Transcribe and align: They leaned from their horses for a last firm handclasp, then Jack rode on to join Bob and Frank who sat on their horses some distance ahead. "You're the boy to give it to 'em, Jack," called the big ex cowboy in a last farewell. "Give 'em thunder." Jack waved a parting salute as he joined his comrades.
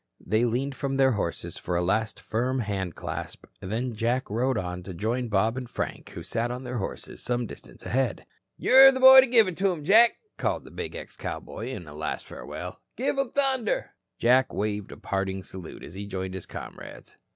They 0.25 0.45
leaned 0.45 0.73
from 0.73 0.97
their 0.97 1.11
horses 1.11 1.57
for 1.59 1.75
a 1.77 1.83
last 1.83 2.19
firm 2.19 2.61
handclasp, 2.61 3.45
then 3.59 3.93
Jack 3.93 4.31
rode 4.31 4.57
on 4.57 4.81
to 4.81 4.95
join 4.95 5.27
Bob 5.27 5.57
and 5.57 5.69
Frank 5.69 6.09
who 6.09 6.23
sat 6.23 6.49
on 6.49 6.63
their 6.63 6.79
horses 6.79 7.21
some 7.21 7.45
distance 7.45 7.85
ahead. 7.85 8.25
"You're 8.57 8.91
the 8.91 8.99
boy 8.99 9.21
to 9.21 9.27
give 9.27 9.47
it 9.47 9.57
to 9.57 9.71
'em, 9.71 9.83
Jack," 9.85 10.13
called 10.37 10.63
the 10.63 10.71
big 10.71 10.95
ex 10.95 11.15
cowboy 11.15 11.67
in 11.67 11.85
a 11.87 11.93
last 11.93 12.25
farewell. 12.25 12.79
"Give 12.95 13.19
'em 13.19 13.29
thunder." 13.33 13.91
Jack 14.17 14.51
waved 14.51 14.91
a 14.91 14.97
parting 14.97 15.43
salute 15.43 15.83
as 15.83 15.93
he 15.93 16.07
joined 16.07 16.33
his 16.33 16.47
comrades. 16.47 17.15